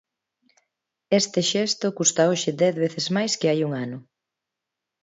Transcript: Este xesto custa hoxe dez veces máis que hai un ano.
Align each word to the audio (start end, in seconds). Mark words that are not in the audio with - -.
Este 1.21 1.39
xesto 1.51 1.87
custa 1.97 2.29
hoxe 2.31 2.51
dez 2.61 2.73
veces 2.83 3.05
máis 3.15 3.31
que 3.39 3.49
hai 3.51 3.59
un 3.67 3.71
ano. 3.85 3.99